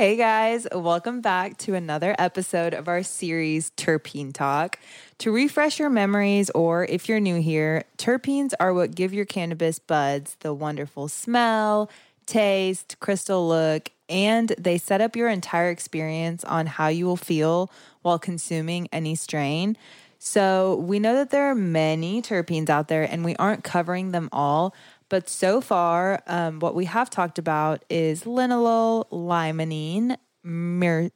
Hey 0.00 0.16
guys, 0.16 0.66
welcome 0.74 1.20
back 1.20 1.58
to 1.58 1.74
another 1.74 2.16
episode 2.18 2.72
of 2.72 2.88
our 2.88 3.02
series 3.02 3.70
Terpene 3.76 4.32
Talk. 4.32 4.78
To 5.18 5.30
refresh 5.30 5.78
your 5.78 5.90
memories, 5.90 6.48
or 6.54 6.86
if 6.86 7.06
you're 7.06 7.20
new 7.20 7.38
here, 7.38 7.84
terpenes 7.98 8.54
are 8.58 8.72
what 8.72 8.94
give 8.94 9.12
your 9.12 9.26
cannabis 9.26 9.78
buds 9.78 10.36
the 10.40 10.54
wonderful 10.54 11.08
smell, 11.08 11.90
taste, 12.24 12.96
crystal 13.00 13.46
look, 13.46 13.90
and 14.08 14.54
they 14.56 14.78
set 14.78 15.02
up 15.02 15.16
your 15.16 15.28
entire 15.28 15.68
experience 15.68 16.44
on 16.44 16.66
how 16.66 16.88
you 16.88 17.04
will 17.04 17.18
feel 17.18 17.70
while 18.00 18.18
consuming 18.18 18.88
any 18.94 19.14
strain. 19.14 19.76
So, 20.18 20.76
we 20.76 20.98
know 20.98 21.14
that 21.14 21.28
there 21.28 21.50
are 21.50 21.54
many 21.54 22.22
terpenes 22.22 22.70
out 22.70 22.88
there 22.88 23.02
and 23.02 23.22
we 23.22 23.36
aren't 23.36 23.64
covering 23.64 24.12
them 24.12 24.30
all, 24.32 24.74
but 25.10 25.28
so 25.28 25.60
far, 25.60 26.22
um, 26.26 26.60
what 26.60 26.74
we 26.74 26.86
have 26.86 27.10
talked 27.10 27.38
about 27.38 27.84
is 27.90 28.22
linalool, 28.24 29.10
limonene, 29.10 30.16
mer- 30.42 31.10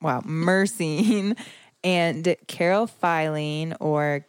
wow, 0.00 0.20
myrcene, 0.22 1.38
and 1.84 2.24
caryophyllene 2.48 3.76
or 3.78 4.26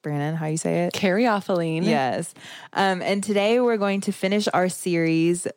Brannon, 0.00 0.36
how 0.36 0.46
you 0.46 0.56
say 0.56 0.84
it? 0.84 0.94
Caryophyllene. 0.94 1.84
Yes. 1.84 2.32
Um, 2.72 3.02
and 3.02 3.22
today 3.22 3.60
we're 3.60 3.76
going 3.76 4.00
to 4.02 4.12
finish 4.12 4.46
our 4.54 4.68
series 4.68 5.48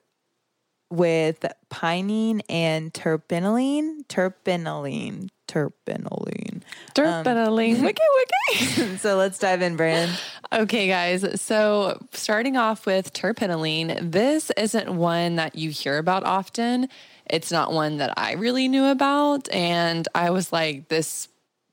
with 0.89 1.45
pinene 1.69 2.41
and 2.49 2.91
terpinolene. 2.91 3.99
Terpinolene. 4.09 5.29
Terpinolene. 5.52 6.61
Terpinolene. 6.95 7.75
Um, 7.77 7.81
wiki 7.85 8.02
wiki. 8.49 8.97
so 8.97 9.17
let's 9.17 9.38
dive 9.38 9.61
in, 9.61 9.75
Brannon. 9.75 10.16
Okay, 10.53 10.88
guys. 10.88 11.41
So 11.41 12.02
starting 12.13 12.55
off 12.55 12.85
with 12.85 13.13
terpinolene, 13.13 14.11
this 14.11 14.52
isn't 14.57 14.95
one 14.95 15.35
that 15.35 15.55
you 15.55 15.69
hear 15.69 15.97
about 15.97 16.23
often. 16.23 16.88
It's 17.25 17.52
not 17.52 17.73
one 17.73 17.97
that 17.97 18.13
I 18.17 18.33
really 18.33 18.67
knew 18.67 18.85
about. 18.85 19.49
And 19.49 20.07
I 20.16 20.29
was 20.29 20.53
like, 20.53 20.88
this 20.88 21.27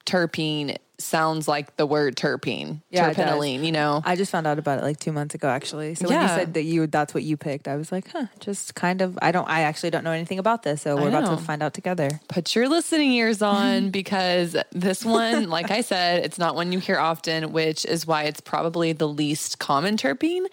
terpene 0.08 0.78
sounds 1.00 1.46
like 1.46 1.76
the 1.76 1.86
word 1.86 2.16
terpene, 2.16 2.82
yeah, 2.90 3.12
terpinolene, 3.12 3.64
you 3.64 3.70
know. 3.70 4.02
I 4.04 4.16
just 4.16 4.32
found 4.32 4.48
out 4.48 4.58
about 4.58 4.78
it 4.78 4.82
like 4.82 4.98
2 4.98 5.12
months 5.12 5.34
ago 5.34 5.48
actually. 5.48 5.94
So 5.94 6.08
when 6.08 6.20
you 6.20 6.28
said 6.28 6.54
that 6.54 6.64
you 6.64 6.86
that's 6.86 7.14
what 7.14 7.22
you 7.22 7.36
picked, 7.36 7.68
I 7.68 7.76
was 7.76 7.92
like, 7.92 8.10
"Huh, 8.10 8.26
just 8.40 8.74
kind 8.74 9.00
of 9.02 9.18
I 9.22 9.30
don't 9.30 9.48
I 9.48 9.60
actually 9.60 9.90
don't 9.90 10.02
know 10.02 10.12
anything 10.12 10.38
about 10.38 10.62
this, 10.62 10.82
so 10.82 10.96
we're 10.96 11.08
about 11.08 11.38
to 11.38 11.44
find 11.44 11.62
out 11.62 11.74
together." 11.74 12.20
Put 12.28 12.54
your 12.56 12.68
listening 12.68 13.12
ears 13.12 13.42
on 13.42 13.90
because 14.00 14.56
this 14.72 15.04
one, 15.04 15.50
like 15.50 15.70
I 15.70 15.82
said, 15.82 16.24
it's 16.24 16.38
not 16.38 16.54
one 16.54 16.72
you 16.72 16.78
hear 16.78 16.98
often, 16.98 17.52
which 17.52 17.84
is 17.84 18.06
why 18.06 18.24
it's 18.24 18.40
probably 18.40 18.92
the 18.92 19.08
least 19.08 19.58
common 19.58 19.96
terpene 19.96 20.46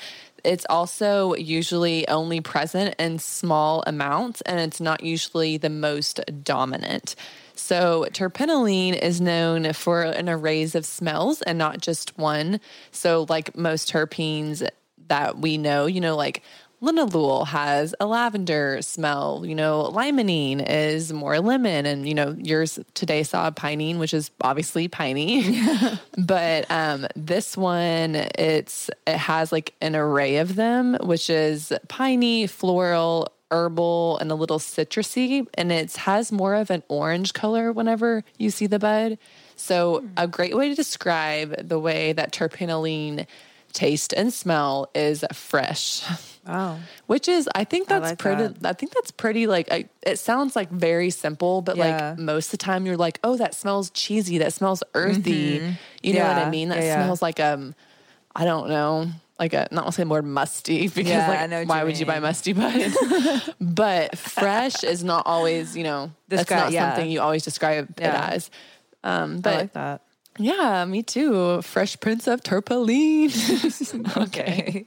it's 0.44 0.66
also 0.69 1.34
usually 1.34 2.07
only 2.07 2.40
present 2.40 2.94
in 3.00 3.18
small 3.18 3.84
amounts 3.88 4.41
and 4.41 4.59
it's 4.59 4.80
not 4.80 5.01
usually 5.03 5.57
the 5.57 5.72
most 5.72 6.22
dominant. 6.44 7.16
So, 7.56 8.06
terpinolene 8.12 9.00
is 9.00 9.22
known 9.22 9.74
for 9.74 10.04
an 10.04 10.30
array 10.30 10.64
of 10.64 10.86
smells 10.86 11.42
and 11.42 11.58
not 11.58 11.80
just 11.80 12.18
one. 12.18 12.60
So, 12.92 13.26
like 13.30 13.56
most 13.58 13.92
terpenes 13.92 14.68
that 15.08 15.38
we 15.40 15.58
know, 15.58 15.86
you 15.86 16.02
know, 16.02 16.16
like 16.16 16.44
linalool 16.82 17.48
has 17.48 17.96
a 18.00 18.06
lavender 18.06 18.82
smell. 18.82 19.44
You 19.46 19.56
know, 19.56 19.92
limonene 19.94 20.66
is 20.68 21.12
more 21.12 21.40
lemon, 21.40 21.86
and 21.86 22.08
you 22.08 22.14
know, 22.14 22.36
yours 22.40 22.80
today 22.94 23.24
saw 23.24 23.50
pinene, 23.52 23.98
which 23.98 24.14
is 24.14 24.32
obviously 24.42 24.88
piney. 24.88 25.62
but 26.18 26.70
um, 26.70 27.08
this 27.16 27.58
one, 27.58 28.16
it's 28.16 28.90
it 29.08 29.18
has 29.18 29.52
like 29.52 29.74
an 29.82 29.96
array 29.96 30.38
of 30.38 30.56
them, 30.56 30.98
which 31.02 31.30
is 31.30 31.74
piney, 31.88 32.48
floral, 32.48 33.32
herbal 33.51 34.17
and 34.19 34.31
a 34.31 34.35
little 34.35 34.59
citrusy, 34.59 35.47
and 35.53 35.72
it 35.72 35.95
has 35.97 36.31
more 36.31 36.56
of 36.56 36.69
an 36.69 36.83
orange 36.88 37.33
color 37.33 37.72
whenever 37.72 38.23
you 38.38 38.50
see 38.50 38.67
the 38.67 38.79
bud. 38.79 39.17
So, 39.56 40.01
mm. 40.01 40.09
a 40.17 40.28
great 40.28 40.56
way 40.56 40.69
to 40.69 40.75
describe 40.75 41.67
the 41.67 41.79
way 41.79 42.13
that 42.13 42.31
terpinolene 42.31 43.28
taste 43.75 44.13
and 44.13 44.33
smell 44.33 44.89
is 44.95 45.23
fresh. 45.33 46.01
Wow. 46.47 46.79
Which 47.07 47.28
is, 47.28 47.47
I 47.53 47.66
think 47.66 47.88
that's 47.88 48.06
I 48.06 48.09
like 48.09 48.19
pretty, 48.19 48.47
that. 48.47 48.66
I 48.66 48.73
think 48.73 48.94
that's 48.94 49.11
pretty 49.11 49.47
like, 49.47 49.72
I, 49.72 49.89
it 50.01 50.17
sounds 50.17 50.56
like 50.56 50.69
very 50.69 51.09
simple, 51.09 51.62
but 51.62 51.75
yeah. 51.75 52.09
like 52.09 52.19
most 52.19 52.47
of 52.47 52.51
the 52.51 52.57
time 52.57 52.85
you're 52.85 52.97
like, 52.97 53.19
oh, 53.23 53.38
that 53.38 53.53
smells 53.53 53.89
cheesy. 53.91 54.39
That 54.39 54.53
smells 54.53 54.81
earthy. 54.94 55.59
Mm-hmm. 55.59 55.72
You 56.01 56.13
know 56.13 56.27
what 56.27 56.38
I 56.38 56.50
mean? 56.50 56.69
That 56.69 56.81
yeah, 56.81 57.03
smells 57.03 57.22
like, 57.22 57.39
um, 57.39 57.75
I 58.35 58.45
don't 58.45 58.69
know, 58.69 59.09
like 59.40 59.53
a 59.53 59.68
not 59.72 59.94
say 59.94 60.03
more 60.03 60.22
musty 60.22 60.88
because 60.96 61.07
yeah, 61.07 61.47
like 61.50 61.68
why 61.68 61.84
would 61.84 62.00
you 62.00 62.06
buy 62.06 62.19
musty 62.19 62.53
bud? 62.53 62.94
but 63.62 64.18
fresh 64.18 64.84
is 64.84 65.03
not 65.03 65.23
always 65.25 65.75
you 65.75 65.84
know 65.84 66.12
that's 66.28 66.50
not 66.50 66.72
yeah. 66.72 66.94
something 66.94 67.09
you 67.09 67.22
always 67.22 67.44
describe 67.44 67.94
yeah. 68.00 68.29
it 68.29 68.35
as. 68.35 68.51
Um, 69.03 69.40
but 69.40 69.53
I 69.53 69.57
like 69.57 69.74
that. 69.74 70.01
Yeah, 70.38 70.84
me 70.84 71.01
too. 71.01 71.62
Fresh 71.62 72.01
Prince 72.01 72.28
of 72.28 72.44
Terpinolene. 72.44 73.31
okay. 74.18 74.85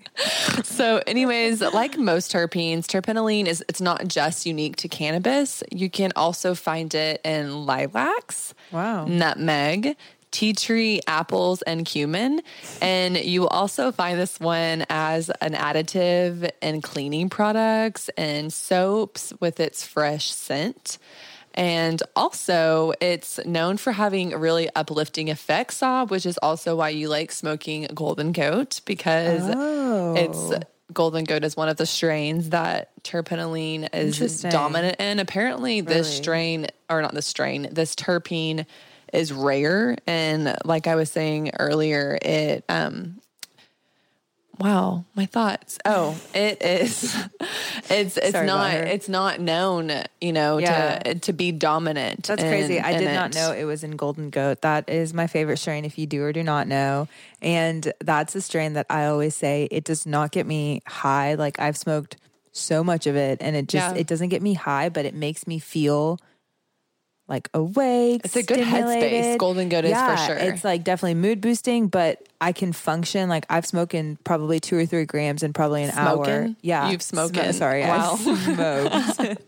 so, 0.63 1.01
anyways, 1.07 1.63
like 1.63 1.97
most 1.97 2.31
terpenes, 2.31 2.85
terpinolene 2.85 3.47
is 3.47 3.65
it's 3.67 3.81
not 3.81 4.07
just 4.09 4.45
unique 4.45 4.77
to 4.77 4.89
cannabis. 4.89 5.63
You 5.73 5.89
can 5.89 6.13
also 6.17 6.55
find 6.55 6.95
it 6.95 7.23
in 7.25 7.65
lilacs, 7.65 8.53
wow, 8.73 9.07
nutmeg, 9.07 9.97
tea 10.31 10.53
tree, 10.53 11.01
apples, 11.07 11.63
and 11.63 11.85
cumin. 11.85 12.41
And 12.81 13.17
you 13.17 13.43
will 13.43 13.49
also 13.49 13.93
find 13.93 14.19
this 14.19 14.39
one 14.39 14.85
as 14.89 15.31
an 15.41 15.55
additive 15.55 16.51
in 16.63 16.83
cleaning 16.83 17.29
products 17.29 18.09
and 18.17 18.53
soaps 18.53 19.33
with 19.41 19.61
its 19.61 19.87
fresh 19.87 20.31
scent. 20.31 20.99
And 21.55 22.01
also, 22.15 22.93
it's 23.01 23.45
known 23.45 23.79
for 23.79 23.91
having 23.91 24.31
really 24.31 24.69
uplifting 24.77 25.27
effects, 25.27 25.79
Sob, 25.79 26.11
which 26.11 26.25
is 26.25 26.39
also 26.39 26.77
why 26.77 26.91
you 26.91 27.09
like 27.09 27.33
smoking 27.33 27.89
Golden 27.95 28.31
Goat 28.31 28.81
because 28.85 29.43
oh. 29.45 30.15
it's 30.15 30.65
Golden 30.93 31.25
Goat 31.25 31.45
is 31.45 31.57
one 31.57 31.69
of 31.69 31.77
the 31.77 31.85
strains 31.85 32.51
that 32.51 32.91
terpinolene 33.03 33.93
is 33.93 34.43
dominant 34.43 35.01
in. 35.01 35.19
Apparently, 35.19 35.81
this 35.81 36.07
really? 36.07 36.17
strain, 36.23 36.67
or 36.89 37.03
not 37.03 37.13
this 37.13 37.27
strain, 37.27 37.69
this 37.73 37.95
terpene 37.95 38.65
is 39.13 39.33
rare. 39.33 39.97
And 40.07 40.57
like 40.65 40.87
I 40.87 40.95
was 40.95 41.11
saying 41.11 41.53
earlier, 41.59 42.19
it, 42.21 42.65
um, 42.69 43.21
wow, 44.59 45.05
my 45.15 45.27
thoughts. 45.27 45.79
Oh, 45.85 46.21
it 46.35 46.63
is, 46.63 47.15
it's, 47.91 48.17
it's 48.17 48.33
Sorry 48.33 48.47
not, 48.47 48.75
it's 48.75 49.09
not 49.09 49.41
known, 49.41 49.93
you 50.21 50.33
know, 50.33 50.59
yeah. 50.59 50.99
to, 50.99 51.15
to 51.15 51.33
be 51.33 51.53
dominant. 51.53 52.25
That's 52.25 52.43
in, 52.43 52.49
crazy. 52.49 52.81
I 52.81 52.99
did 52.99 53.15
not 53.15 53.35
know 53.35 53.53
it 53.53 53.65
was 53.65 53.85
in 53.85 53.93
Golden 53.93 54.31
Goat. 54.31 54.63
That 54.63 54.89
is 54.89 55.15
my 55.15 55.27
favorite 55.27 55.59
strain 55.59 55.85
if 55.85 55.99
you 55.99 56.07
do 56.07 56.23
or 56.23 56.33
do 56.33 56.43
not 56.43 56.67
know. 56.67 57.09
And 57.41 57.93
that's 58.01 58.35
a 58.35 58.41
strain 58.41 58.75
that 58.75 58.87
I 58.91 59.07
always 59.07 59.37
say 59.37 59.69
it 59.71 59.85
does 59.85 60.07
not 60.07 60.33
get 60.33 60.47
me 60.47 60.83
high. 60.87 61.35
Like 61.35 61.59
I've 61.61 61.77
smoked 61.77 62.17
so 62.53 62.83
much 62.83 63.07
of 63.07 63.15
it 63.15 63.39
and 63.41 63.55
it 63.55 63.69
just, 63.69 63.95
yeah. 63.95 64.01
it 64.01 64.07
doesn't 64.07 64.31
get 64.31 64.43
me 64.43 64.55
high, 64.55 64.89
but 64.89 65.05
it 65.05 65.15
makes 65.15 65.47
me 65.47 65.59
feel 65.59 66.19
like 67.29 67.51
awake. 67.53 68.23
It's 68.25 68.37
a 68.37 68.43
good 68.43 68.59
headspace. 68.59 69.39
Golden 69.39 69.69
Goat 69.69 69.85
yeah, 69.85 70.15
is 70.15 70.21
for 70.21 70.27
sure. 70.27 70.37
It's 70.37 70.65
like 70.65 70.83
definitely 70.83 71.15
mood 71.15 71.41
boosting, 71.41 71.89
but 71.89 72.27
I 72.41 72.53
can 72.53 72.73
function. 72.73 73.29
Like 73.29 73.45
I've 73.51 73.67
smoking 73.67 74.17
probably 74.25 74.61
two 74.61 74.79
or 74.79 74.87
three 74.87 75.05
grams 75.05 75.43
in 75.43 75.53
probably 75.53 75.85
an 75.85 75.93
smoking? 75.93 76.33
hour. 76.33 76.55
Yeah. 76.63 76.91
You've 76.91 77.03
smoked. 77.03 77.37
Sm- 77.37 77.53
sorry. 77.53 77.83
Wow. 77.83 78.17
I 78.19 79.35
smoked 79.37 79.43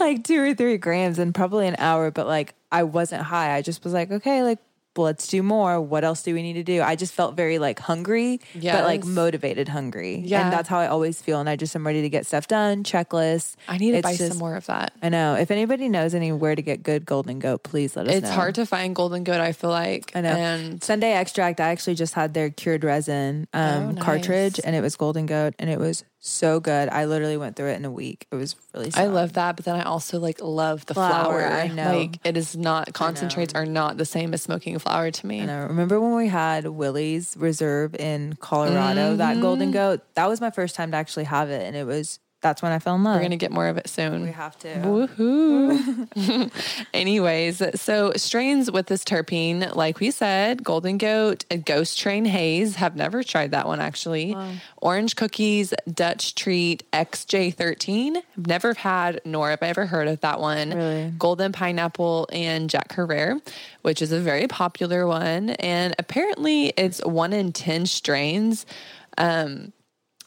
like 0.00 0.24
two 0.24 0.42
or 0.42 0.54
three 0.54 0.78
grams 0.78 1.18
in 1.18 1.32
probably 1.32 1.68
an 1.68 1.76
hour, 1.78 2.10
but 2.10 2.26
like 2.26 2.54
I 2.72 2.84
wasn't 2.84 3.22
high. 3.22 3.54
I 3.54 3.62
just 3.62 3.84
was 3.84 3.92
like, 3.92 4.10
okay, 4.10 4.42
like 4.42 4.58
let's 4.96 5.26
do 5.28 5.42
more. 5.42 5.80
What 5.80 6.04
else 6.04 6.22
do 6.22 6.34
we 6.34 6.42
need 6.42 6.54
to 6.54 6.62
do? 6.62 6.82
I 6.82 6.96
just 6.96 7.12
felt 7.12 7.34
very 7.34 7.58
like 7.58 7.78
hungry, 7.78 8.40
yes. 8.54 8.76
but 8.76 8.84
like 8.84 9.04
motivated 9.04 9.68
hungry. 9.68 10.18
Yeah. 10.18 10.44
And 10.44 10.52
that's 10.52 10.68
how 10.68 10.78
I 10.78 10.88
always 10.88 11.20
feel. 11.20 11.40
And 11.40 11.48
I 11.48 11.56
just 11.56 11.74
am 11.74 11.86
ready 11.86 12.02
to 12.02 12.08
get 12.08 12.26
stuff 12.26 12.46
done, 12.48 12.84
checklist. 12.84 13.56
I 13.68 13.78
need 13.78 13.92
to 13.92 13.98
it's 13.98 14.02
buy 14.04 14.16
just, 14.16 14.32
some 14.32 14.38
more 14.38 14.56
of 14.56 14.66
that. 14.66 14.92
I 15.02 15.08
know. 15.08 15.34
If 15.34 15.50
anybody 15.50 15.88
knows 15.88 16.14
anywhere 16.14 16.54
to 16.54 16.62
get 16.62 16.82
good 16.82 17.06
golden 17.06 17.38
goat, 17.38 17.62
please 17.62 17.96
let 17.96 18.06
us 18.06 18.14
it's 18.14 18.22
know. 18.22 18.28
It's 18.28 18.36
hard 18.36 18.54
to 18.56 18.66
find 18.66 18.94
golden 18.94 19.24
goat, 19.24 19.40
I 19.40 19.52
feel 19.52 19.70
like. 19.70 20.12
I 20.14 20.20
know. 20.20 20.30
And 20.30 20.82
Sunday 20.82 21.12
extract, 21.14 21.60
I 21.60 21.68
actually 21.68 21.94
just 21.94 22.14
had 22.14 22.34
their 22.34 22.50
cured 22.50 22.84
resin 22.84 23.48
um, 23.52 23.62
oh, 23.62 23.90
nice. 23.92 24.04
cartridge 24.04 24.60
and 24.62 24.76
it 24.76 24.80
was 24.80 24.96
golden 24.96 25.26
goat 25.26 25.54
and 25.58 25.70
it 25.70 25.78
was 25.78 26.04
so 26.24 26.60
good. 26.60 26.88
I 26.88 27.06
literally 27.06 27.36
went 27.36 27.56
through 27.56 27.70
it 27.70 27.76
in 27.76 27.84
a 27.84 27.90
week. 27.90 28.26
It 28.30 28.36
was 28.36 28.54
really. 28.72 28.92
I 28.94 29.06
love 29.06 29.32
that, 29.32 29.56
but 29.56 29.64
then 29.64 29.74
I 29.74 29.82
also 29.82 30.20
like 30.20 30.40
love 30.40 30.86
the 30.86 30.94
Flour, 30.94 31.40
flour. 31.40 31.46
I 31.52 31.66
know. 31.66 31.98
Like 31.98 32.18
it 32.24 32.36
is 32.36 32.56
not 32.56 32.92
concentrates 32.94 33.54
are 33.54 33.66
not 33.66 33.96
the 33.96 34.04
same 34.04 34.32
as 34.32 34.40
smoking 34.40 34.76
a 34.76 34.78
flour 34.78 35.10
to 35.10 35.26
me. 35.26 35.40
And 35.40 35.50
I 35.50 35.56
remember 35.64 36.00
when 36.00 36.14
we 36.14 36.28
had 36.28 36.64
Willie's 36.66 37.36
Reserve 37.36 37.96
in 37.96 38.34
Colorado, 38.36 39.16
that 39.16 39.40
Golden 39.40 39.68
Mm-hmm. 39.68 39.72
Goat. 39.72 40.00
That 40.14 40.28
was 40.28 40.40
my 40.40 40.50
first 40.50 40.76
time 40.76 40.92
to 40.92 40.96
actually 40.96 41.24
have 41.24 41.50
it, 41.50 41.62
and 41.62 41.76
it 41.76 41.86
was 41.86 42.20
that's 42.42 42.60
when 42.60 42.72
I 42.72 42.78
fell 42.78 42.96
in 42.96 43.04
love. 43.04 43.16
We're 43.16 43.22
gonna 43.22 43.36
get 43.36 43.52
more 43.52 43.68
of 43.68 43.78
it 43.78 43.88
soon. 43.88 44.22
we 44.24 44.32
have 44.32 44.58
to. 44.58 44.68
Woohoo. 44.68 46.50
Anyways, 46.94 47.62
so 47.80 48.12
strains 48.16 48.70
with 48.70 48.86
this 48.86 49.04
terpene, 49.04 49.74
like 49.74 50.00
we 50.00 50.10
said, 50.10 50.62
Golden 50.62 50.98
Goat, 50.98 51.44
and 51.50 51.64
Ghost 51.64 51.98
Train 51.98 52.24
Haze. 52.24 52.76
Have 52.76 52.96
never 52.96 53.22
tried 53.22 53.52
that 53.52 53.66
one 53.66 53.80
actually. 53.80 54.36
Orange 54.78 55.16
Cookies, 55.16 55.72
Dutch 55.92 56.34
Treat, 56.34 56.82
XJ13. 56.92 58.16
Have 58.34 58.46
never 58.46 58.74
had 58.74 59.20
nor 59.24 59.50
have 59.50 59.62
I 59.62 59.68
ever 59.68 59.86
heard 59.86 60.08
of 60.08 60.20
that 60.20 60.40
one. 60.40 60.70
Really? 60.70 61.12
Golden 61.18 61.52
Pineapple 61.52 62.28
and 62.32 62.68
Jack 62.68 62.92
Herer, 62.94 63.40
which 63.82 64.02
is 64.02 64.12
a 64.12 64.20
very 64.20 64.46
popular 64.48 65.06
one. 65.06 65.50
And 65.50 65.94
apparently 65.98 66.68
it's 66.76 67.04
one 67.04 67.32
in 67.32 67.52
10 67.52 67.86
strains. 67.86 68.66
Um, 69.18 69.72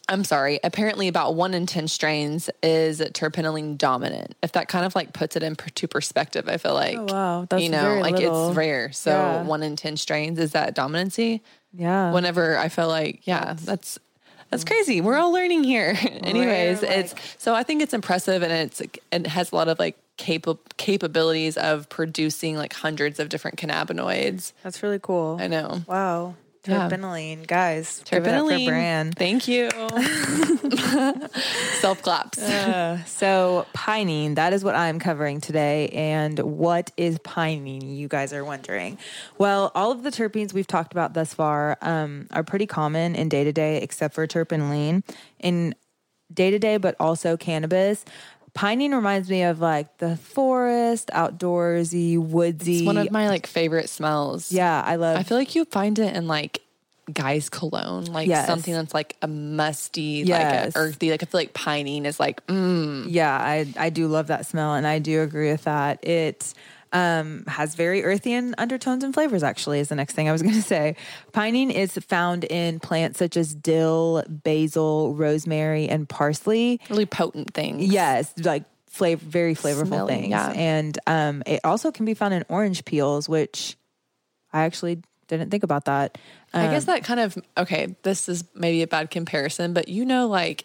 I'm 0.08 0.24
sorry. 0.24 0.60
Apparently, 0.64 1.08
about 1.08 1.36
one 1.36 1.54
in 1.54 1.66
10 1.66 1.88
strains 1.88 2.50
is 2.62 3.00
terpenoline 3.02 3.78
dominant. 3.78 4.36
If 4.44 4.52
that 4.52 4.68
kind 4.68 4.86
of 4.86 4.94
like 4.96 5.14
puts 5.14 5.36
it 5.36 5.44
into 5.44 5.88
perspective, 5.88 6.48
I 6.48 6.58
feel 6.58 6.72
oh, 6.72 6.76
like, 6.76 6.98
Oh, 6.98 7.06
wow. 7.12 7.48
That's 7.50 7.64
you 7.64 7.70
know, 7.70 8.00
like 8.02 8.16
little. 8.16 8.50
it's 8.50 8.58
rare. 8.58 8.92
So, 8.92 9.12
Yeah. 9.12 9.44
one 9.44 9.64
in 9.64 9.76
10 9.76 9.98
strains 9.98 10.38
is 10.40 10.52
that 10.52 10.76
dominancy. 10.76 11.42
Yeah. 11.74 12.12
Whenever 12.12 12.58
I 12.58 12.70
feel 12.70 12.88
like, 12.88 13.26
yeah, 13.26 13.56
that's. 13.60 14.00
That's 14.52 14.64
crazy. 14.64 15.02
We're 15.02 15.18
all 15.18 15.32
learning 15.34 15.64
here. 15.64 15.98
Anyways, 16.24 16.84
like- 16.84 16.92
it's 16.92 17.16
so 17.40 17.56
I 17.56 17.64
think 17.64 17.82
it's 17.82 17.96
impressive 17.96 18.44
and 18.44 18.54
it's 18.54 18.80
it 19.12 19.26
has 19.28 19.52
a 19.52 19.56
lot 19.56 19.68
of 19.68 19.80
like 19.80 19.98
capa- 20.18 20.60
capabilities 20.78 21.58
of 21.58 21.90
producing 21.90 22.56
like 22.56 22.72
hundreds 22.72 23.20
of 23.20 23.28
different 23.30 23.58
cannabinoids. 23.58 24.54
That's 24.62 24.84
really 24.84 25.00
cool. 25.02 25.38
I 25.42 25.48
know. 25.48 25.82
Wow. 25.88 26.36
Yeah. 26.68 27.36
Guys. 27.46 28.02
Give 28.06 28.26
it 28.26 28.30
for 28.30 28.32
Terpenoline. 28.32 28.68
brand. 28.68 29.16
Thank 29.16 29.48
you. 29.48 29.70
Self 31.80 32.02
claps. 32.02 32.40
So, 33.06 33.66
pinene, 33.74 34.36
that 34.36 34.54
is 34.54 34.64
what 34.64 34.76
I'm 34.76 35.00
covering 35.00 35.42
today. 35.42 35.90
And 35.90 36.40
what 36.40 36.92
is 36.98 37.18
pinene, 37.20 37.96
you 37.96 38.08
guys 38.08 38.34
are 38.34 38.44
wondering? 38.44 38.98
Well, 39.38 39.72
all 39.76 39.92
of 39.92 40.04
the 40.04 40.12
terpenes 40.12 40.54
we've 40.54 40.68
talked 40.68 40.92
about 40.92 41.14
thus 41.14 41.34
far 41.34 41.78
um, 41.82 42.28
are 42.32 42.44
pretty 42.44 42.66
common 42.66 43.16
in 43.16 43.30
day 43.30 43.44
to 43.44 43.52
day, 43.52 43.82
except 43.82 44.14
for 44.14 44.26
terpenoline. 44.28 45.04
In 45.40 45.76
day 46.34 46.52
to 46.52 46.60
day, 46.60 46.78
but 46.78 46.96
also 47.00 47.38
cannabis. 47.38 48.04
Pinene 48.56 48.94
reminds 48.94 49.30
me 49.30 49.44
of 49.44 49.60
like 49.60 49.98
the 49.98 50.16
forest, 50.16 51.10
outdoorsy, 51.14 52.18
woodsy. 52.18 52.78
It's 52.78 52.86
one 52.86 52.98
of 52.98 53.12
my 53.12 53.28
like 53.28 53.48
favorite 53.48 53.90
smells. 53.90 54.52
yeah, 54.52 54.82
I 54.86 54.96
love 54.96 55.18
I 55.18 55.24
feel 55.24 55.38
like 55.38 55.56
you 55.56 55.66
find 55.66 56.00
it 56.00 56.16
in 56.16 56.28
like 56.28 56.62
guys 57.14 57.50
cologne, 57.50 58.06
like 58.06 58.28
Yes. 58.28 58.48
something 58.48 58.74
that's 58.74 58.94
like 58.94 59.18
a 59.22 59.28
musty, 59.28 60.24
Yes. 60.26 60.76
like 60.76 60.84
earthy. 60.84 61.12
Like 61.12 61.22
I 61.22 61.26
feel 61.26 61.40
like 61.42 61.54
pinene 61.54 62.06
is 62.06 62.20
like 62.20 62.46
mm, 62.48 63.06
Yeah, 63.10 63.36
I 63.38 63.68
I 63.78 63.90
do 63.90 64.08
love 64.08 64.28
that 64.28 64.46
smell, 64.46 64.74
and 64.74 64.88
I 64.88 65.00
do 65.00 65.22
agree 65.22 65.52
with 65.52 65.66
that. 65.66 66.06
It 66.08 66.54
um, 66.96 67.44
has 67.48 67.76
very 67.76 68.04
earthy 68.04 68.34
and 68.34 68.56
undertones 68.58 69.04
and 69.04 69.14
flavors. 69.14 69.44
Actually, 69.44 69.80
is 69.82 69.90
the 69.90 69.96
next 69.96 70.14
thing 70.14 70.30
I 70.30 70.32
was 70.32 70.42
going 70.48 70.56
to 70.56 70.62
say. 70.62 70.96
Pinene 71.34 71.72
is 71.72 71.94
found 72.08 72.44
in 72.46 72.80
plants 72.80 73.20
such 73.20 73.36
as 73.38 73.54
dill, 73.54 74.24
basil, 74.28 75.14
rosemary, 75.14 75.88
and 75.90 76.08
parsley. 76.08 76.80
really 76.90 77.06
potent 77.06 77.54
things. 77.54 77.84
Yes, 77.86 78.34
like 78.40 78.64
flavor, 78.88 79.24
very 79.26 79.56
flavorful 79.56 79.88
Smelly, 79.88 80.14
things, 80.14 80.30
yeah. 80.32 80.52
and 80.56 80.98
um, 81.06 81.44
it 81.46 81.60
also 81.66 81.92
can 81.92 82.06
be 82.06 82.14
found 82.14 82.34
in 82.34 82.46
orange 82.48 82.86
peels, 82.86 83.28
which 83.28 83.76
I 84.54 84.64
actually 84.64 85.02
didn't 85.28 85.50
think 85.52 85.64
about 85.64 85.86
that. 85.86 86.18
I 86.54 86.68
Um, 86.68 86.72
guess 86.72 86.86
that 86.86 87.04
kind 87.04 87.20
of 87.20 87.38
okay. 87.58 87.96
This 88.04 88.30
is 88.30 88.46
maybe 88.56 88.82
a 88.84 88.88
bad 88.88 89.12
comparison, 89.12 89.74
but 89.74 89.90
you 89.90 90.06
know, 90.06 90.28
like 90.28 90.64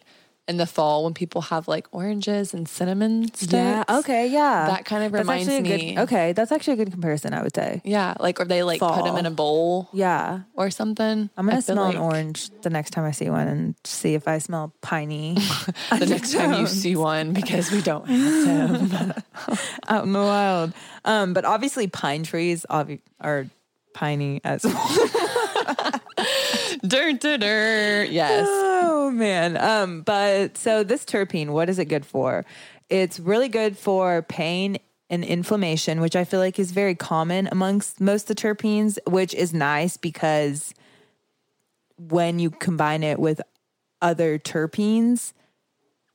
in 0.49 0.57
the 0.57 0.67
fall 0.67 1.05
when 1.05 1.15
people 1.15 1.43
have 1.43 1.69
like 1.69 1.87
oranges 1.93 2.53
and 2.53 2.67
cinnamon 2.69 3.33
sticks. 3.35 3.53
yeah, 3.53 3.85
okay, 3.89 4.27
yeah, 4.27 4.67
That 4.67 4.85
kind 4.85 5.05
of 5.05 5.13
That's 5.13 5.23
reminds 5.23 5.49
me. 5.49 5.95
Good, 5.95 6.03
okay, 6.03 6.33
that's 6.33 6.51
actually 6.51 6.73
a 6.75 6.77
good 6.85 6.91
comparison. 6.93 7.35
I 7.35 7.43
would 7.43 7.55
say. 7.55 7.81
Yeah, 7.85 8.15
like 8.19 8.41
or 8.41 8.45
they 8.47 8.63
like 8.65 8.81
put 8.81 9.05
them 9.05 9.17
in 9.17 9.27
a 9.27 9.31
bowl 9.31 9.89
Yeah, 9.93 10.41
or 10.55 10.71
something. 10.71 11.31
I'm 11.37 11.47
gonna 11.47 11.59
I 11.59 11.61
smell 11.61 11.85
an 11.91 11.97
orange 11.99 12.51
the 12.63 12.71
next 12.71 12.91
time 12.91 13.05
I 13.05 13.13
see 13.13 13.31
one 13.31 13.47
and 13.47 13.75
see 13.85 14.15
if 14.15 14.27
I 14.27 14.39
smell 14.39 14.73
piney 14.81 15.35
the 15.99 16.07
next 16.07 16.33
time 16.33 16.55
you 16.61 16.67
see 16.83 16.97
one 16.97 17.33
because 17.33 17.71
we 17.71 17.81
don't 17.81 18.07
have 18.09 18.91
them. 18.91 19.15
out 19.89 20.05
in 20.05 20.13
the 20.13 20.19
wild. 20.19 20.73
Um, 21.05 21.33
but 21.33 21.45
obviously, 21.45 21.87
pine 21.87 22.25
trees 22.25 22.67
obvi- 22.69 23.01
are 23.21 23.47
piney 23.95 24.41
as 24.43 24.65
well. 24.65 24.89
Dur, 26.91 27.13
dur, 27.13 27.39
dur. 27.39 28.05
Yes. 28.05 28.47
oh 28.51 29.11
man. 29.13 29.57
Um, 29.57 30.03
but 30.03 30.59
so 30.59 30.83
this 30.83 31.05
terpene, 31.05 31.51
what 31.51 31.69
is 31.69 31.79
it 31.79 31.87
good 31.87 32.05
for? 32.05 32.45
It's 32.89 33.21
really 33.21 33.49
good 33.49 33.79
for 33.79 34.23
pain 34.23 34.79
and 35.09 35.25
inflammation, 35.25 36.01
which 36.01 36.17
I 36.17 36.25
feel 36.25 36.41
like 36.41 36.59
is 36.59 36.73
very 36.73 36.95
common 36.95 37.49
amongst 37.51 38.01
most 38.01 38.29
of 38.29 38.37
the 38.37 38.43
terpenes, 38.43 38.99
which 39.07 39.35
is 39.35 39.55
nice 39.55 39.97
because 39.97 40.75
when 41.97 42.39
you 42.39 42.51
combine 42.51 43.03
it 43.03 43.19
with 43.19 43.41
other 44.03 44.39
terpenes, 44.39 45.33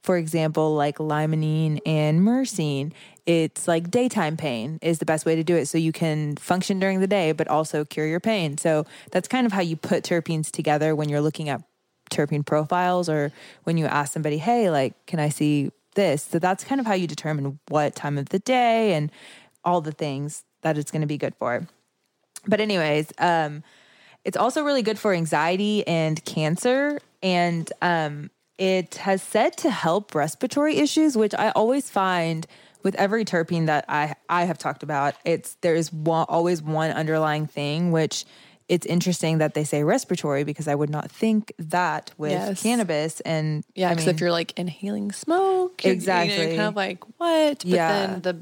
for 0.06 0.18
example, 0.18 0.76
like 0.76 0.98
limonene 1.00 1.82
and 1.86 2.22
myrcene, 2.22 2.94
it's 3.26 3.68
like 3.68 3.90
daytime 3.90 4.38
pain 4.38 4.78
is 4.84 5.00
the 5.00 5.06
best 5.06 5.26
way 5.26 5.36
to 5.36 5.44
do 5.44 5.56
it. 5.56 5.66
So 5.66 5.80
you 5.80 5.92
can 5.92 6.36
function 6.38 6.80
during 6.80 7.00
the 7.00 7.08
day, 7.08 7.32
but 7.32 7.48
also 7.48 7.84
cure 7.84 8.06
your 8.06 8.20
pain. 8.20 8.58
So 8.60 8.86
that's 9.12 9.28
kind 9.28 9.48
of 9.48 9.52
how 9.52 9.62
you 9.62 9.76
put 9.76 10.04
terpenes 10.04 10.52
together 10.52 10.96
when 10.96 11.10
you're 11.10 11.22
looking 11.22 11.50
at 11.50 11.64
terpene 12.12 12.46
profiles 12.46 13.10
or 13.10 13.32
when 13.64 13.78
you 13.78 13.86
ask 13.88 14.14
somebody, 14.14 14.38
hey, 14.38 14.70
like, 14.70 14.94
can 15.08 15.20
I 15.20 15.30
see 15.30 15.72
this? 15.96 16.22
So 16.22 16.38
that's 16.38 16.64
kind 16.64 16.80
of 16.80 16.86
how 16.86 16.94
you 16.94 17.08
determine 17.08 17.60
what 17.68 17.96
time 17.96 18.20
of 18.20 18.30
the 18.30 18.40
day 18.40 18.94
and 18.94 19.12
all 19.64 19.82
the 19.82 19.92
things 19.92 20.44
that 20.62 20.78
it's 20.78 20.92
going 20.92 21.02
to 21.02 21.08
be 21.08 21.18
good 21.18 21.34
for. 21.36 21.68
But, 22.46 22.62
anyways, 22.62 23.12
um, 23.18 23.64
it's 24.24 24.38
also 24.38 24.64
really 24.64 24.84
good 24.84 25.00
for 25.00 25.14
anxiety 25.14 25.86
and 25.88 26.24
cancer. 26.26 27.00
And 27.24 27.72
um, 27.82 28.30
it 28.58 28.96
has 28.96 29.22
said 29.22 29.58
to 29.58 29.70
help 29.70 30.16
respiratory 30.16 30.78
issues, 30.78 31.18
which 31.18 31.34
I 31.34 31.50
always 31.52 31.90
find 31.90 32.48
with 32.84 32.96
every 32.96 33.26
terpene 33.26 33.66
that 33.66 33.86
I, 33.90 34.16
I 34.30 34.46
have 34.46 34.58
talked 34.58 34.84
about, 34.84 35.16
it's 35.26 35.56
there's 35.62 35.92
one, 35.92 36.26
always 36.30 36.62
one 36.62 36.92
underlying 36.92 37.48
thing, 37.48 37.92
which 37.92 38.26
it's 38.70 38.86
interesting 38.86 39.40
that 39.40 39.54
they 39.56 39.64
say 39.64 39.84
respiratory 39.84 40.44
because 40.44 40.68
I 40.68 40.76
would 40.76 40.90
not 40.90 41.12
think 41.12 41.52
that 41.58 42.12
with 42.18 42.32
Yes. 42.32 42.62
cannabis. 42.64 43.20
And 43.22 43.64
Yeah, 43.76 43.88
I 43.88 43.94
because 43.94 44.06
mean, 44.08 44.16
if 44.16 44.22
you're 44.22 44.32
like 44.32 44.58
inhaling 44.58 45.12
smoke, 45.12 45.84
you're, 45.84 45.94
You 45.94 46.00
know, 46.00 46.14
Exactly. 46.14 46.36
you're 46.46 46.56
kind 46.56 46.62
of 46.70 46.76
like 46.76 47.04
what? 47.18 47.60
But 47.60 47.64
Yeah. 47.64 47.88
then 47.88 48.22
the 48.22 48.38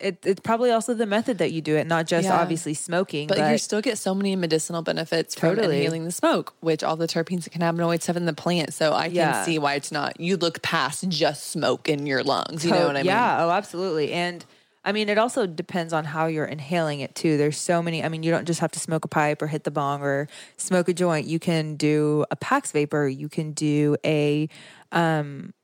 it, 0.00 0.18
it's 0.24 0.40
probably 0.40 0.70
also 0.70 0.92
the 0.94 1.06
method 1.06 1.38
that 1.38 1.52
you 1.52 1.60
do 1.60 1.76
it, 1.76 1.86
not 1.86 2.06
just 2.06 2.24
Yeah. 2.24 2.40
obviously 2.40 2.74
smoking, 2.74 3.28
but, 3.28 3.38
but, 3.38 3.50
you 3.50 3.58
still 3.58 3.80
get 3.80 3.96
so 3.98 4.14
many 4.14 4.34
medicinal 4.36 4.82
benefits 4.82 5.34
from 5.34 5.58
inhaling 5.58 6.04
the 6.04 6.12
smoke, 6.12 6.54
which 6.60 6.82
all 6.82 6.96
the 6.96 7.06
terpenes 7.06 7.46
and 7.46 7.52
cannabinoids 7.52 8.06
have 8.06 8.16
in 8.16 8.26
the 8.26 8.32
plant. 8.34 8.74
So 8.74 8.92
I 8.92 9.04
can 9.06 9.14
Yeah. 9.14 9.44
see 9.44 9.58
why 9.58 9.74
it's 9.74 9.92
not. 9.92 10.20
You 10.20 10.36
look 10.36 10.62
past 10.62 11.08
just 11.08 11.50
smoke 11.50 11.88
in 11.88 12.06
your 12.06 12.22
lungs. 12.22 12.64
You 12.64 12.72
know 12.72 12.86
what 12.86 12.96
I 12.96 13.00
mean? 13.00 13.06
Yeah, 13.06 13.44
oh, 13.44 13.50
absolutely. 13.50 14.12
And 14.12 14.44
I 14.86 14.92
mean, 14.92 15.08
it 15.08 15.16
also 15.16 15.46
depends 15.46 15.94
on 15.94 16.04
how 16.04 16.26
you're 16.26 16.44
inhaling 16.44 17.00
it 17.00 17.14
too. 17.14 17.38
There's 17.38 17.56
so 17.56 17.80
many. 17.80 18.04
I 18.04 18.10
mean, 18.10 18.22
you 18.22 18.30
don't 18.30 18.44
just 18.44 18.60
have 18.60 18.72
to 18.72 18.78
smoke 18.78 19.06
a 19.06 19.08
pipe 19.08 19.40
or 19.40 19.46
hit 19.46 19.64
the 19.64 19.70
bong 19.70 20.02
or 20.02 20.28
smoke 20.58 20.88
a 20.90 20.92
joint. 20.92 21.26
You 21.26 21.38
can 21.38 21.76
do 21.76 22.26
a 22.30 22.36
Pax 22.36 22.70
vapor. 22.72 23.08
You 23.08 23.30
can 23.30 23.52
do 23.52 23.96
a, 24.04 24.46
um, 24.92 25.54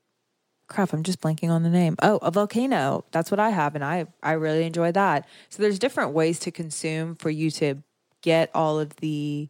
crap. 0.71 0.93
I'm 0.93 1.03
just 1.03 1.21
blanking 1.21 1.49
on 1.49 1.63
the 1.63 1.69
name. 1.69 1.95
Oh, 2.01 2.17
a 2.21 2.31
volcano. 2.31 3.05
That's 3.11 3.29
what 3.29 3.39
I 3.39 3.49
have, 3.49 3.75
and 3.75 3.83
I 3.83 4.07
I 4.23 4.33
really 4.33 4.65
enjoy 4.65 4.91
that. 4.93 5.27
So 5.49 5.61
there's 5.61 5.79
different 5.79 6.13
ways 6.13 6.39
to 6.39 6.51
consume 6.51 7.15
for 7.15 7.29
you 7.29 7.51
to 7.51 7.75
get 8.21 8.49
all 8.55 8.79
of 8.79 8.95
the 8.97 9.49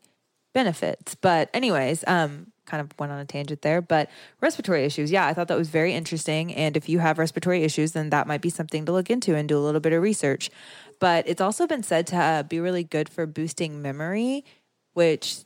benefits. 0.53 1.15
But 1.15 1.49
anyways, 1.53 2.03
um, 2.07 2.51
kind 2.65 2.81
of 2.81 2.97
went 2.99 3.11
on 3.11 3.19
a 3.19 3.25
tangent 3.25 3.61
there. 3.61 3.81
But 3.81 4.09
respiratory 4.41 4.85
issues, 4.85 5.11
yeah, 5.11 5.25
I 5.27 5.33
thought 5.33 5.47
that 5.47 5.57
was 5.57 5.69
very 5.69 5.93
interesting. 5.93 6.53
And 6.53 6.75
if 6.75 6.89
you 6.89 6.99
have 6.99 7.19
respiratory 7.19 7.63
issues, 7.63 7.91
then 7.91 8.09
that 8.09 8.27
might 8.27 8.41
be 8.41 8.49
something 8.49 8.85
to 8.85 8.91
look 8.91 9.09
into 9.09 9.35
and 9.35 9.47
do 9.47 9.57
a 9.57 9.59
little 9.61 9.81
bit 9.81 9.93
of 9.93 10.01
research. 10.01 10.49
But 10.99 11.27
it's 11.27 11.41
also 11.41 11.67
been 11.67 11.83
said 11.83 12.07
to 12.07 12.15
uh, 12.15 12.43
be 12.43 12.59
really 12.59 12.83
good 12.83 13.09
for 13.09 13.25
boosting 13.25 13.81
memory, 13.81 14.45
which. 14.93 15.39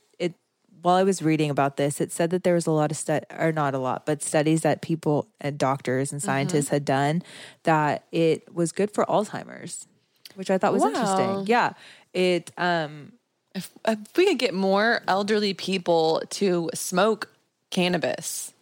While 0.86 0.98
I 0.98 1.04
was 1.04 1.24
reading 1.24 1.50
about 1.50 1.77
this, 1.77 2.00
it 2.00 2.12
said 2.12 2.30
that 2.30 2.44
there 2.44 2.54
was 2.54 2.68
a 2.68 2.72
lot 2.72 2.92
of 2.92 2.98
stud 2.98 3.25
or 3.36 3.51
not 3.51 3.74
a 3.74 3.80
lot, 3.80 4.06
but 4.06 4.22
studies 4.22 4.62
that 4.62 4.84
people 4.84 5.25
and 5.42 5.58
doctors 5.58 6.12
and 6.12 6.22
scientists 6.22 6.70
had 6.70 6.86
done 6.86 7.24
that 7.63 8.04
it 8.12 8.54
was 8.54 8.72
good 8.72 8.92
for 8.92 9.04
Alzheimer's, 9.06 9.88
which 10.36 10.51
I 10.51 10.60
thought 10.60 10.74
was 10.74 10.84
Wow. 10.84 10.89
interesting. 10.89 11.48
Yeah, 11.48 11.74
it 12.13 12.51
um 12.56 13.13
If, 13.56 13.72
if 13.88 13.98
we 14.15 14.27
could 14.27 14.38
get 14.38 14.54
more 14.54 15.01
elderly 15.08 15.56
people 15.56 16.22
to 16.30 16.70
smoke 16.75 17.30
cannabis, 17.72 18.54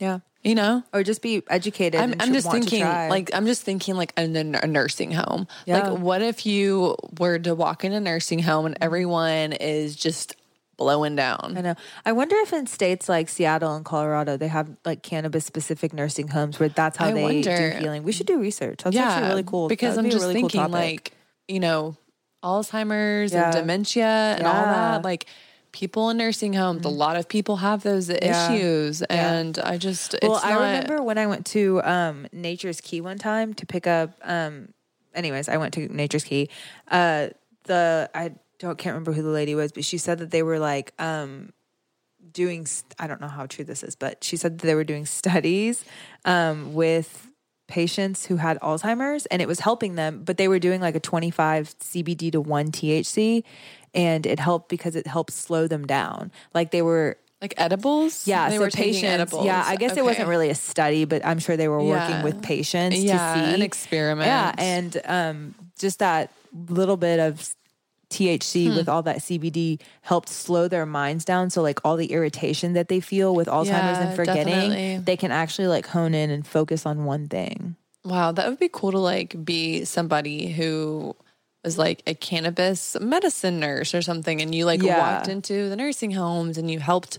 yeah. 0.00 0.18
You 0.44 0.54
know, 0.54 0.82
or 0.92 1.02
just 1.02 1.20
be 1.20 1.42
educated. 1.48 2.00
I'm, 2.00 2.14
I'm 2.20 2.32
just 2.32 2.50
thinking, 2.50 2.82
like, 2.84 3.30
I'm 3.34 3.44
just 3.46 3.62
thinking, 3.62 3.96
like, 3.96 4.12
in 4.16 4.36
a, 4.36 4.60
a 4.62 4.66
nursing 4.68 5.10
home. 5.10 5.48
Yeah. 5.66 5.90
Like, 5.90 5.98
what 5.98 6.22
if 6.22 6.46
you 6.46 6.94
were 7.18 7.38
to 7.40 7.54
walk 7.56 7.84
in 7.84 7.92
a 7.92 8.00
nursing 8.00 8.38
home 8.38 8.64
and 8.66 8.78
everyone 8.80 9.52
is 9.52 9.96
just 9.96 10.36
blowing 10.78 11.14
down? 11.16 11.54
I 11.58 11.60
know. 11.60 11.74
I 12.06 12.12
wonder 12.12 12.36
if 12.36 12.52
in 12.54 12.66
states 12.66 13.08
like 13.08 13.28
Seattle 13.28 13.74
and 13.76 13.84
Colorado, 13.84 14.38
they 14.38 14.48
have 14.48 14.70
like 14.86 15.02
cannabis 15.02 15.44
specific 15.44 15.92
nursing 15.92 16.28
homes 16.28 16.58
where 16.58 16.70
that's 16.70 16.96
how 16.96 17.06
I 17.08 17.12
they 17.12 17.22
wonder. 17.22 17.72
do 17.72 17.78
healing. 17.78 18.02
We 18.04 18.12
should 18.12 18.26
do 18.26 18.38
research. 18.40 18.84
That's 18.84 18.96
actually 18.96 19.28
really 19.28 19.42
cool. 19.42 19.68
Because 19.68 19.98
I'm 19.98 20.04
be 20.04 20.10
just 20.10 20.22
really 20.22 20.34
thinking, 20.34 20.60
topic. 20.60 20.72
like, 20.72 21.12
you 21.48 21.60
know, 21.60 21.96
Alzheimer's 22.42 23.32
Yeah. 23.32 23.44
and 23.46 23.52
dementia 23.52 24.06
and 24.38 24.46
all 24.46 24.64
that. 24.64 25.02
Like, 25.04 25.26
people 25.72 26.08
in 26.10 26.16
nursing 26.16 26.54
homes, 26.54 26.84
a 26.84 26.88
lot 26.88 27.16
of 27.16 27.28
people 27.28 27.56
have 27.56 27.82
those 27.82 28.08
Yeah. 28.08 28.50
issues. 28.52 29.00
Yeah. 29.10 29.32
And 29.32 29.58
I 29.58 29.76
just, 29.76 30.14
it's 30.14 30.22
well, 30.26 30.40
I 30.42 30.54
remember 30.54 31.02
when 31.02 31.18
I 31.18 31.26
went 31.26 31.44
to 31.46 31.82
um, 31.82 32.26
Nature's 32.32 32.80
Key 32.80 33.00
one 33.00 33.18
time 33.18 33.52
to 33.54 33.66
pick 33.66 33.86
up. 33.86 34.12
Um, 34.22 34.72
anyways, 35.14 35.48
I 35.48 35.56
went 35.58 35.74
to 35.74 35.88
Nature's 35.88 36.24
Key. 36.24 36.48
Uh, 36.90 37.28
the 37.64 38.08
I 38.14 38.32
don't 38.58 38.78
can't 38.78 38.94
remember 38.94 39.12
who 39.12 39.22
the 39.22 39.28
lady 39.30 39.54
was, 39.54 39.72
but 39.72 39.84
she 39.84 39.98
said 39.98 40.18
that 40.18 40.30
they 40.30 40.42
were 40.42 40.58
like 40.58 40.92
um, 41.00 41.52
doing. 42.32 42.66
I 42.98 43.06
don't 43.06 43.20
know 43.20 43.28
how 43.28 43.46
true 43.46 43.64
this 43.64 43.82
is, 43.82 43.94
but 43.96 44.22
she 44.24 44.36
said 44.36 44.58
that 44.58 44.66
they 44.66 44.74
were 44.74 44.84
doing 44.84 45.06
studies 45.06 45.84
um, 46.24 46.74
with 46.74 47.30
patients 47.68 48.26
who 48.26 48.36
had 48.36 48.58
Alzheimer's, 48.60 49.26
and 49.26 49.40
it 49.42 49.48
was 49.48 49.60
helping 49.60 49.94
them. 49.94 50.22
But 50.24 50.36
they 50.38 50.48
were 50.48 50.58
doing 50.58 50.80
like 50.80 50.94
a 50.94 51.00
twenty 51.00 51.30
five 51.30 51.76
CBD 51.78 52.32
to 52.32 52.40
one 52.40 52.70
THC. 52.72 53.44
And 53.94 54.26
it 54.26 54.38
helped 54.38 54.68
because 54.68 54.96
it 54.96 55.06
helped 55.06 55.32
slow 55.32 55.66
them 55.66 55.86
down. 55.86 56.30
Like 56.52 56.72
they 56.72 56.82
were 56.82 57.16
like 57.40 57.54
edibles. 57.56 58.28
yeah, 58.28 58.50
they 58.50 58.56
so 58.56 58.60
were 58.60 58.70
patients. 58.70 59.04
edibles. 59.04 59.46
Yeah, 59.46 59.64
I 59.66 59.76
guess 59.76 59.96
it 59.96 60.04
wasn't 60.04 60.28
really 60.28 60.50
a 60.50 60.54
study, 60.54 61.06
but 61.06 61.24
I'm 61.24 61.38
sure 61.38 61.56
they 61.56 61.68
were 61.68 61.82
working 61.82 62.16
Yeah. 62.16 62.22
with 62.22 62.42
patients 62.42 62.98
Yeah, 62.98 63.16
to 63.34 63.40
see 63.48 63.54
an 63.54 63.62
experiment. 63.62 64.26
Yeah, 64.26 64.52
and 64.58 65.00
um, 65.06 65.54
just 65.78 66.00
that 66.00 66.32
little 66.68 66.98
bit 66.98 67.18
of 67.18 67.54
THC 68.10 68.68
Hmm. 68.68 68.76
with 68.76 68.88
all 68.88 69.02
that 69.02 69.18
CBD 69.18 69.80
helped 70.02 70.28
slow 70.28 70.66
their 70.68 70.86
minds 70.86 71.24
down. 71.24 71.50
So 71.50 71.62
like 71.62 71.80
all 71.84 71.96
the 71.96 72.12
irritation 72.12 72.72
that 72.72 72.88
they 72.88 73.00
feel 73.00 73.34
with 73.34 73.48
Alzheimer's 73.48 73.98
Yeah, 73.98 74.02
and 74.04 74.16
forgetting, 74.16 74.70
definitely. 74.70 74.98
they 75.04 75.16
can 75.16 75.30
actually 75.30 75.68
like 75.68 75.86
hone 75.86 76.14
in 76.14 76.30
and 76.30 76.46
focus 76.46 76.86
on 76.86 77.04
one 77.04 77.28
thing. 77.28 77.76
Wow, 78.04 78.32
that 78.32 78.48
would 78.48 78.58
be 78.58 78.70
cool 78.72 78.92
to 78.92 78.98
like 78.98 79.44
be 79.44 79.84
somebody 79.84 80.48
who 80.48 81.14
was 81.64 81.76
like 81.76 82.02
a 82.06 82.14
cannabis 82.14 82.96
medicine 83.00 83.60
nurse 83.60 83.94
or 83.94 84.00
something, 84.00 84.40
and 84.40 84.54
you 84.54 84.64
like 84.64 84.82
Yeah. 84.82 84.98
walked 84.98 85.28
into 85.28 85.68
the 85.68 85.76
nursing 85.76 86.12
homes 86.12 86.56
and 86.58 86.70
you 86.70 86.78
helped. 86.78 87.18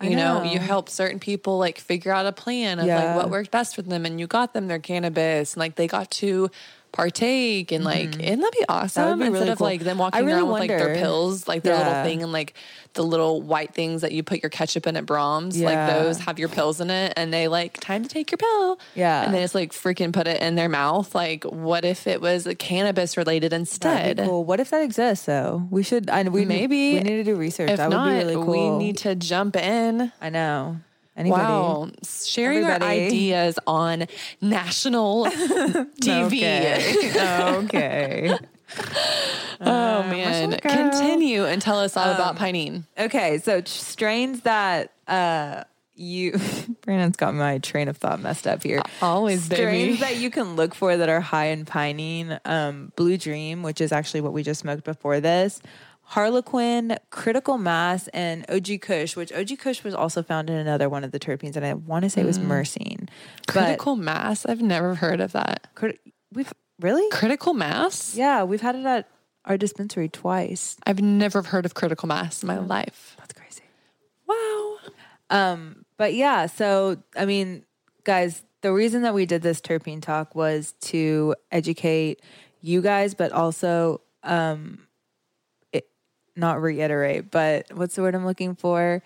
You 0.00 0.14
know, 0.14 0.44
you 0.44 0.60
know. 0.60 0.64
helped 0.64 0.90
certain 0.90 1.18
people 1.18 1.58
like 1.58 1.78
figure 1.78 2.12
out 2.12 2.24
a 2.24 2.30
plan 2.30 2.78
of 2.78 2.86
Yeah. 2.86 3.06
like 3.06 3.16
what 3.16 3.30
worked 3.30 3.50
best 3.50 3.74
for 3.74 3.82
them, 3.82 4.06
and 4.06 4.20
you 4.20 4.28
got 4.28 4.52
them 4.54 4.68
their 4.68 4.78
cannabis, 4.78 5.54
and 5.54 5.60
like 5.60 5.74
they 5.74 5.88
got 5.88 6.08
to 6.22 6.50
partake, 6.92 7.72
and 7.72 7.84
like, 7.84 8.14
and 8.20 8.42
that'd 8.42 8.52
be 8.52 8.64
awesome. 8.68 9.18
that 9.18 9.18
be 9.18 9.26
Instead 9.26 9.40
really 9.40 9.52
of 9.52 9.58
cool. 9.58 9.66
like 9.66 9.80
them 9.82 9.98
walking 9.98 10.24
really 10.24 10.40
around 10.40 10.50
with 10.50 10.60
like 10.60 10.68
their 10.68 10.94
pills, 10.96 11.46
like 11.48 11.62
their 11.62 11.76
little 11.76 12.02
thing, 12.02 12.22
and 12.22 12.32
like 12.32 12.54
the 12.94 13.02
little 13.04 13.42
white 13.42 13.74
things 13.74 14.00
that 14.00 14.12
you 14.12 14.22
put 14.22 14.42
your 14.42 14.50
ketchup 14.50 14.86
in 14.86 14.96
at 14.96 15.04
Braum's, 15.06 15.58
Yeah. 15.60 15.68
like 15.86 15.94
those 16.02 16.18
have 16.20 16.38
your 16.38 16.48
pills 16.48 16.80
in 16.80 16.90
it, 16.90 17.12
and 17.16 17.32
they 17.32 17.46
like 17.46 17.78
time 17.80 18.02
to 18.02 18.08
take 18.08 18.30
your 18.32 18.38
pill, 18.38 18.80
Yeah. 18.94 19.24
and 19.24 19.34
they 19.34 19.40
just 19.42 19.54
like 19.54 19.72
freaking 19.72 20.12
put 20.12 20.26
it 20.26 20.40
in 20.42 20.54
their 20.54 20.68
mouth. 20.68 21.14
Like, 21.14 21.44
what 21.44 21.84
if 21.84 22.06
it 22.06 22.20
was 22.20 22.48
cannabis 22.58 23.16
related 23.16 23.52
instead? 23.52 24.18
cool. 24.18 24.44
What 24.44 24.58
if 24.60 24.70
that 24.70 24.82
exists 24.82 25.26
though? 25.26 25.66
We 25.70 25.82
should. 25.82 26.08
I 26.10 26.22
we 26.22 26.44
Maybe. 26.44 26.94
we 26.94 27.00
need 27.00 27.16
to 27.16 27.24
do 27.24 27.36
research. 27.36 27.70
If 27.70 27.76
that 27.76 27.90
not, 27.90 28.06
would 28.06 28.12
be 28.12 28.18
really 28.18 28.34
cool. 28.34 28.78
we 28.78 28.84
need 28.84 28.96
to 28.98 29.14
jump 29.14 29.56
in. 29.56 30.10
I 30.20 30.30
know. 30.30 30.78
Anybody? 31.18 31.42
Wow, 31.42 31.90
sharing 32.04 32.64
our 32.64 32.80
ideas 32.80 33.58
on 33.66 34.06
national 34.40 35.24
TV. 36.00 37.64
Okay. 37.64 38.32
okay. 38.32 38.38
Oh 39.60 40.02
man, 40.04 40.52
continue 40.60 41.44
and 41.44 41.60
tell 41.60 41.80
us 41.80 41.96
all 41.96 42.08
Um, 42.10 42.14
about 42.14 42.36
pinene. 42.36 42.84
Okay, 42.96 43.38
so 43.38 43.60
strains 43.64 44.42
that 44.42 44.92
uh 45.08 45.64
you 45.96 46.38
Brannon's 46.82 47.16
got 47.16 47.34
my 47.34 47.58
train 47.58 47.88
of 47.88 47.96
thought 47.96 48.20
messed 48.20 48.46
up 48.46 48.62
here. 48.62 48.80
Always, 49.02 49.42
strains 49.44 49.72
baby. 49.72 49.96
that 49.96 50.16
you 50.18 50.30
can 50.30 50.54
look 50.54 50.76
for 50.76 50.96
that 50.96 51.08
are 51.08 51.20
high 51.20 51.46
in 51.46 51.64
pinene, 51.64 52.38
um, 52.44 52.92
Blue 52.94 53.16
Dream, 53.16 53.64
which 53.64 53.80
is 53.80 53.90
actually 53.90 54.20
what 54.20 54.32
we 54.32 54.44
just 54.44 54.60
smoked 54.60 54.84
before 54.84 55.18
this. 55.18 55.60
Harlequin, 56.12 56.96
Critical 57.10 57.58
Mass, 57.58 58.08
and 58.08 58.46
OG 58.50 58.80
Kush, 58.80 59.14
which 59.14 59.30
OG 59.30 59.58
Kush 59.58 59.84
was 59.84 59.92
also 59.94 60.22
found 60.22 60.48
in 60.48 60.56
another 60.56 60.88
one 60.88 61.04
of 61.04 61.10
the 61.12 61.20
terpenes, 61.20 61.54
and 61.54 61.66
I 61.66 61.74
want 61.74 62.04
to 62.04 62.10
say 62.10 62.22
it 62.22 62.26
was 62.26 62.38
Myrcene. 62.38 63.08
But 63.46 63.52
Critical 63.52 63.94
mass. 63.94 64.46
I've 64.46 64.62
never 64.62 64.94
heard 64.94 65.20
of 65.20 65.32
that. 65.32 65.68
crit- 65.74 66.00
we've 66.32 66.50
really, 66.80 67.06
Critical 67.10 67.52
mass. 67.52 68.14
yeah, 68.16 68.42
we've 68.44 68.62
had 68.62 68.74
it 68.74 68.86
at 68.86 69.06
our 69.44 69.58
dispensary 69.58 70.08
twice. 70.08 70.78
I've 70.86 71.00
never 71.02 71.42
heard 71.42 71.66
of 71.66 71.74
critical 71.74 72.06
mass 72.06 72.42
in 72.42 72.46
my 72.46 72.58
life. 72.58 73.14
That's 73.18 73.34
crazy. 73.34 73.62
Wow. 74.26 74.76
Um, 75.28 75.84
but 75.98 76.14
yeah, 76.14 76.46
so 76.46 77.02
I 77.16 77.26
mean, 77.26 77.64
guys, 78.04 78.42
the 78.62 78.72
reason 78.72 79.02
that 79.02 79.12
we 79.12 79.26
did 79.26 79.42
this 79.42 79.60
terpene 79.60 80.00
talk 80.00 80.34
was 80.34 80.72
to 80.82 81.34
educate 81.52 82.22
you 82.62 82.80
guys, 82.80 83.14
but 83.14 83.30
also 83.32 84.00
um 84.22 84.80
not 86.38 86.62
reiterate, 86.62 87.30
but 87.30 87.66
what's 87.74 87.94
the 87.94 88.02
word 88.02 88.14
I'm 88.14 88.24
looking 88.26 88.54
for? 88.54 89.02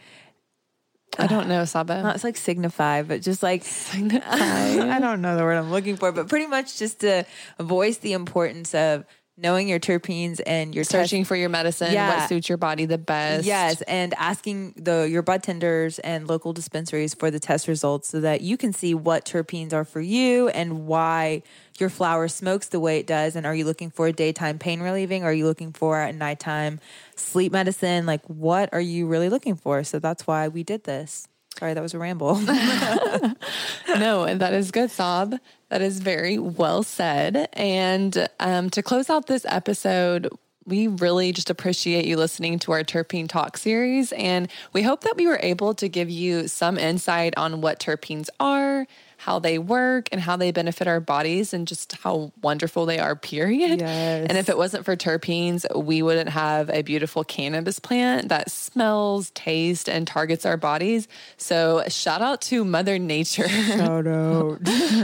I 1.19 1.27
don't 1.27 1.49
know, 1.49 1.65
Saba. 1.67 2.03
Not 2.03 2.15
it's 2.15 2.25
like 2.25 2.37
signify, 2.37 3.03
but 3.03 3.23
just 3.23 3.43
like 3.43 3.65
I 3.93 4.99
don't 5.01 5.21
know 5.21 5.37
the 5.37 5.43
word 5.43 5.57
I'm 5.57 5.71
looking 5.71 5.97
for, 5.97 6.13
but 6.13 6.29
pretty 6.29 6.47
much 6.47 6.79
just 6.79 7.01
to 7.01 7.25
voice 7.59 7.99
the 7.99 8.13
importance 8.13 8.75
of 8.75 9.05
knowing 9.39 9.67
your 9.67 9.81
terpenes 9.81 10.41
and 10.47 10.75
your 10.75 10.85
test- 10.85 10.91
Searching 11.11 11.25
for 11.25 11.35
your 11.35 11.49
medicine, 11.49 11.93
Yeah. 11.93 12.19
what 12.21 12.29
suits 12.29 12.49
your 12.49 12.59
body 12.59 12.85
the 12.85 12.99
best. 12.99 13.45
Yes, 13.47 13.81
and 13.83 14.13
asking 14.19 14.75
the 14.77 15.09
your 15.11 15.23
bud 15.23 15.43
tenders 15.43 15.99
and 16.01 16.29
local 16.29 16.53
dispensaries 16.53 17.15
for 17.15 17.31
the 17.31 17.41
test 17.41 17.67
results 17.67 18.09
so 18.09 18.21
that 18.21 18.43
you 18.43 18.57
can 18.57 18.73
see 18.73 18.95
what 18.95 19.25
terpenes 19.25 19.73
are 19.73 19.85
for 19.85 20.01
you 20.01 20.49
and 20.51 20.87
why 20.87 21.43
your 21.79 21.89
flower 21.89 22.29
smokes 22.29 22.69
the 22.69 22.79
way 22.79 22.99
it 22.99 23.07
does. 23.07 23.35
And 23.35 23.47
are 23.47 23.55
you 23.55 23.65
looking 23.65 23.91
for 23.91 24.07
a 24.07 24.13
daytime 24.13 24.59
pain 24.59 24.81
relieving? 24.81 25.25
Are 25.25 25.33
you 25.33 25.47
looking 25.47 25.73
for 25.73 26.01
a 26.03 26.13
nighttime 26.13 26.79
sleep 27.17 27.53
medicine? 27.53 28.05
Like, 28.07 28.21
what 28.27 28.69
are 28.73 28.81
you 28.81 29.07
really 29.07 29.31
looking 29.31 29.57
for? 29.57 29.83
So 29.83 29.99
that's 29.99 30.27
why 30.27 30.49
we 30.49 30.63
did 30.63 30.85
this. 30.85 31.27
Sorry, 31.59 31.75
that 31.75 31.83
was 31.83 31.95
a 31.95 31.99
ramble. 31.99 32.37
No, 33.99 34.25
and 34.25 34.41
that 34.41 34.53
is 34.55 34.71
good, 34.71 34.91
Sob. 34.91 35.35
That 35.73 35.81
is 35.81 36.01
very 36.01 36.37
well 36.39 36.83
said. 36.83 37.49
And 37.55 38.29
um, 38.39 38.69
to 38.69 38.83
close 38.83 39.09
out 39.09 39.27
this 39.27 39.47
episode, 39.49 40.29
we 40.67 40.87
really 40.87 41.33
just 41.33 41.49
appreciate 41.49 42.05
you 42.05 42.19
listening 42.19 42.59
to 42.59 42.73
our 42.73 42.85
Terpene 42.85 43.27
Talk 43.27 43.57
series. 43.57 44.13
And 44.13 44.49
we 44.75 44.83
hope 44.83 45.01
that 45.05 45.17
we 45.17 45.27
were 45.27 45.41
able 45.43 45.73
to 45.77 45.89
give 45.89 46.11
you 46.11 46.47
some 46.47 46.77
insight 46.77 47.33
on 47.39 47.63
what 47.63 47.81
terpenes 47.81 48.29
are, 48.39 48.87
how 49.25 49.39
they 49.39 49.57
work, 49.59 50.09
and 50.13 50.21
how 50.21 50.37
they 50.37 50.51
benefit 50.51 50.87
our 50.89 50.99
bodies, 51.01 51.55
and 51.55 51.67
just 51.69 51.93
how 52.03 52.33
wonderful 52.43 52.87
they 52.87 52.99
are, 52.99 53.15
period. 53.15 53.81
Yes. 53.81 54.27
And 54.29 54.37
if 54.37 54.49
it 54.49 54.59
wasn't 54.59 54.85
for 54.85 54.97
terpenes, 54.97 55.65
we 55.77 56.03
wouldn't 56.03 56.31
have 56.31 56.69
a 56.71 56.83
beautiful 56.83 57.23
cannabis 57.23 57.79
plant 57.79 58.29
that 58.31 58.51
smells, 58.51 59.31
tastes, 59.31 59.89
and 59.89 60.07
targets 60.07 60.45
our 60.45 60.57
bodies. 60.57 61.07
So, 61.37 61.85
shout 61.89 62.21
out 62.21 62.41
to 62.43 62.65
Mother 62.65 62.99
Nature. 62.99 63.47
oh 63.49 64.01
no. 64.05 64.59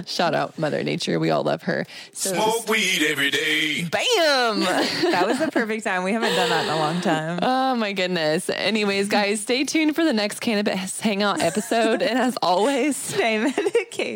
Shout 0.06 0.34
out 0.34 0.58
Mother 0.58 0.82
Nature. 0.82 1.20
We 1.20 1.30
all 1.30 1.44
love 1.44 1.62
her. 1.62 1.87
So, 2.12 2.32
Smoke 2.34 2.68
weed 2.68 3.02
every 3.08 3.30
day. 3.30 3.82
bam. 3.84 4.60
that 5.12 5.25
was 5.26 5.38
the 5.38 5.48
perfect 5.52 5.84
time. 5.84 6.02
We 6.02 6.12
haven't 6.12 6.34
done 6.34 6.50
that 6.50 6.64
in 6.64 6.70
a 6.72 6.76
long 6.76 7.00
time. 7.00 7.38
oh 7.42 7.76
my 7.76 7.92
goodness. 7.92 8.50
Anyways, 8.50 9.08
guys, 9.08 9.40
stay 9.40 9.62
tuned 9.64 9.94
for 9.94 10.04
the 10.04 10.12
next 10.12 10.40
Cannabis 10.40 11.00
Hangout 11.00 11.40
episode. 11.40 12.02
and 12.02 12.18
as 12.18 12.37
always, 12.42 12.96
Stay 12.96 13.38
medicated. 13.38 14.07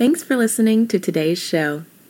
Thanks 0.00 0.22
for 0.22 0.34
listening 0.34 0.88
to 0.88 0.98
today's 0.98 1.38
show. 1.38 1.84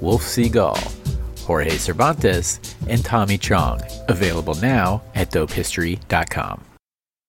Wolf 0.00 0.22
Seagal, 0.22 0.76
Jorge 1.40 1.78
Cervantes, 1.78 2.60
and 2.88 3.04
Tommy 3.04 3.38
Chong. 3.38 3.80
Available 4.08 4.54
now 4.54 5.02
at 5.14 5.30
dopehistory.com. 5.30 6.67